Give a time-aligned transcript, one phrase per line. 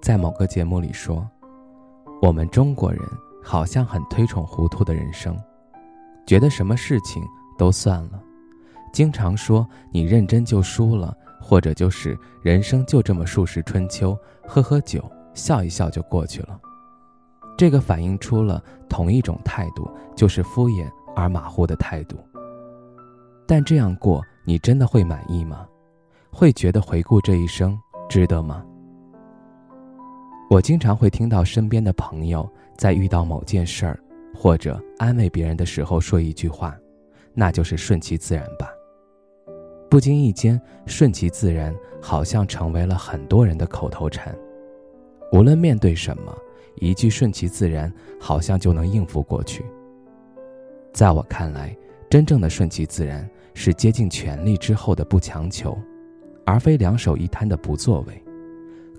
[0.00, 1.28] 在某个节目里说，
[2.22, 3.00] 我们中国人
[3.42, 5.36] 好像很推崇糊涂的人生，
[6.26, 7.22] 觉得什么事情
[7.58, 8.22] 都算了，
[8.92, 15.04] 经常说你认真就输了，或者就是人生就这么数十春秋，喝喝酒，
[15.34, 16.60] 笑一笑就过去了。
[17.58, 22.16] 这个反映出了同一种态度，就是敷衍而马虎的态度。
[23.46, 25.66] 但这样过，你真的会满意吗？
[26.30, 27.78] 会觉得回顾这一生
[28.08, 28.64] 值得吗？
[30.48, 33.98] 我经常会听到身边的朋友在遇到某件事儿，
[34.32, 36.78] 或者安慰别人的时候说一句话，
[37.34, 38.68] 那就是顺其自然吧。
[39.90, 44.36] 不经意间，顺其自然好像成为了很多人的口头禅。
[45.32, 46.32] 无论面对什么，
[46.76, 49.64] 一句顺其自然好像就能应付过去。
[50.92, 51.76] 在我看来，
[52.08, 55.76] 真正的顺其自然是竭尽全力之后的不强求，
[56.44, 58.22] 而非两手一摊的不作为。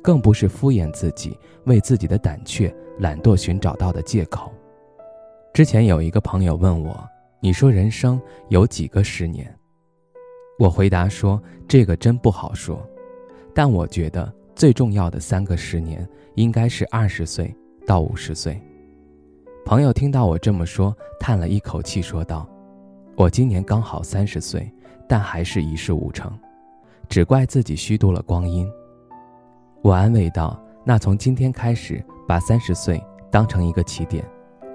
[0.08, 4.50] 更不是敷衍自己，为自己的胆怯、懒惰寻找到的借口。
[5.54, 6.98] 之前有一个朋友问我
[7.44, 9.54] ：“你说人生有几个十年？”
[10.60, 12.82] 我回答说：“这个真不好说，
[13.54, 17.54] 但我觉得最重要的三个十年应该是二十岁
[17.86, 18.58] 到五十岁。”
[19.68, 22.48] 朋友听到我这么说，叹了一口气，说道
[23.18, 24.72] ：“我今年刚好三十岁，
[25.06, 26.32] 但还是一事无成，
[27.10, 28.66] 只怪自己虚度了光阴。”
[29.82, 34.26] 我安慰道：“那从今天开始，把三十岁当成一个起点，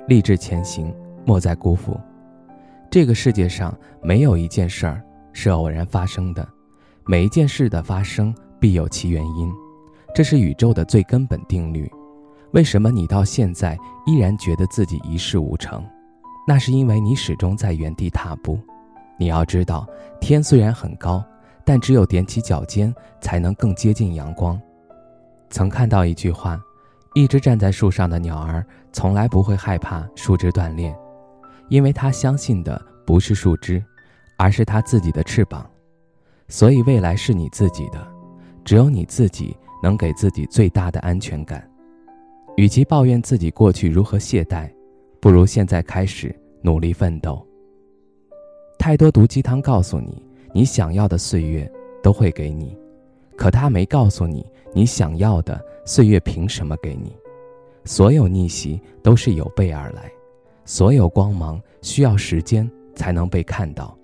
[0.08, 1.98] 立志前行，莫再辜负。
[2.90, 5.02] 这个世界上没有一件事儿
[5.32, 6.46] 是偶然发生的，
[7.04, 9.52] 每一件事的发生必有其原因，
[10.14, 11.90] 这是宇宙的最根本定律。
[12.52, 13.76] 为什么你到现在
[14.06, 15.84] 依然觉得自己一事无成？
[16.46, 18.58] 那是因为你始终在原地踏步。
[19.18, 19.86] 你要知道，
[20.20, 21.22] 天虽然很高，
[21.64, 24.58] 但只有踮起脚尖，才能更接近阳光。”
[25.52, 26.58] 曾看到一句话
[27.14, 30.92] ：“一只站在树上的鸟儿，从来不会害怕树枝断裂，
[31.68, 33.84] 因为它相信的不是树枝，
[34.38, 35.70] 而是它自己的翅膀。
[36.48, 38.04] 所以未来是你自己的，
[38.64, 41.62] 只有你自己能给自己最大的安全感。
[42.56, 44.70] 与其抱怨自己过去如何懈怠，
[45.20, 47.46] 不如现在开始努力奋斗。
[48.78, 50.24] 太多毒鸡汤告诉你，
[50.54, 51.70] 你想要的岁月
[52.02, 52.74] 都会给你。”
[53.36, 57.16] 可他没告诉你，你想要的岁月凭什么给你？
[57.84, 60.10] 所有逆袭都是有备而来，
[60.64, 63.96] 所有光芒需要时间才能被看到，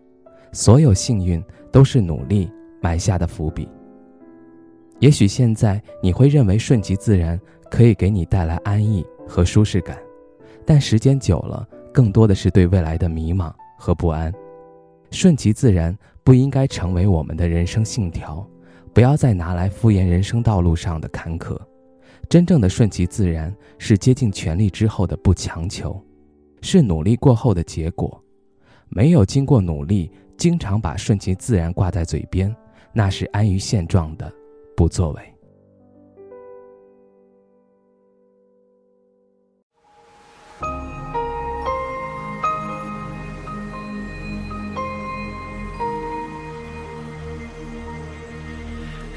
[0.53, 2.51] 所有幸运都是努力
[2.81, 3.69] 埋下的伏笔。
[4.99, 7.41] 也许现在你会认为顺其自然
[7.71, 9.97] 可以给你带来安逸和舒适感，
[10.67, 14.35] 但时间久了，更多的是对未来的迷茫和不安。
[15.13, 18.45] 顺其自然不应该成为我们的人生信条。
[18.93, 21.59] 不要再拿来敷衍人生道路上的坎坷，
[22.29, 26.01] 真正的顺其自然是接近权力之后的不强求，
[26.61, 28.23] 是努力过后的结果。
[28.89, 32.55] 没有经过努力，经常把顺其自然挂在嘴边，
[32.93, 34.33] 那是安于现状的
[34.77, 35.35] 不作为。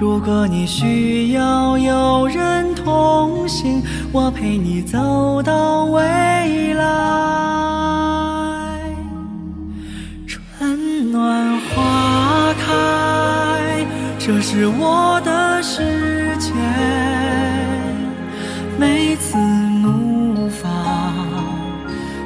[0.00, 6.00] 如果你需要有人同行，我陪你走到未
[6.74, 6.84] 来。
[10.24, 13.84] 春暖花开，
[14.20, 15.82] 这是我的世
[16.38, 16.52] 界。
[18.78, 20.70] 每次怒放，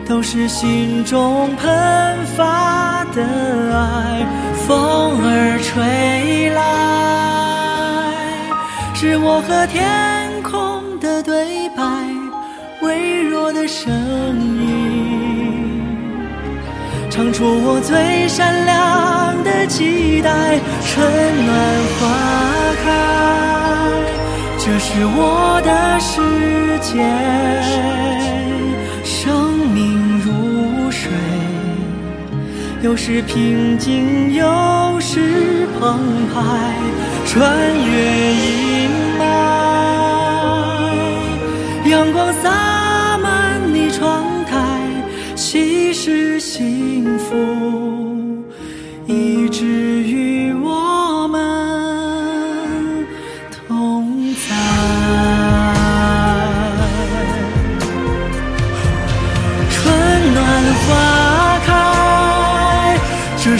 [0.06, 3.24] 都是心中喷发的
[3.74, 4.26] 爱。
[4.66, 7.01] 风儿吹来。
[9.04, 11.82] 是我和天空的对白，
[12.82, 13.92] 微弱的声
[14.38, 15.82] 音，
[17.10, 20.30] 唱出我最闪亮的期待。
[20.86, 21.04] 春
[21.46, 21.52] 暖
[21.98, 22.06] 花
[22.84, 22.92] 开，
[24.60, 26.22] 这是我的世
[26.78, 27.02] 界。
[32.82, 36.00] 有时平静，有时澎
[36.34, 36.74] 湃，
[37.24, 38.90] 穿越阴
[39.20, 39.22] 霾，
[41.88, 44.58] 阳光洒满你窗台，
[45.36, 48.44] 稀释幸福，
[49.06, 50.01] 一直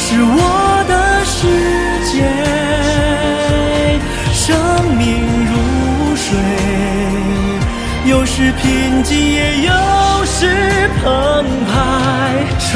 [0.04, 0.94] 是我的
[1.24, 1.36] 世
[2.10, 2.12] 界。
[4.34, 4.44] 生
[4.98, 5.00] 命
[5.46, 5.52] 如
[6.16, 6.26] 水，
[8.10, 9.72] 有时平静，也有
[10.24, 11.72] 时澎湃，
[12.58, 12.68] 穿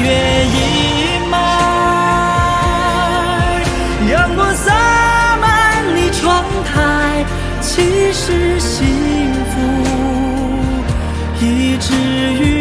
[0.00, 0.06] 越
[0.56, 0.56] 阴
[1.28, 1.34] 霾，
[4.12, 4.72] 阳光洒
[5.40, 5.46] 满
[5.96, 7.24] 你窗台，
[7.60, 8.86] 其实幸
[9.50, 9.56] 福，
[11.40, 11.92] 一直
[12.40, 12.57] 与。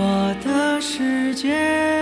[0.00, 1.97] 我的世界。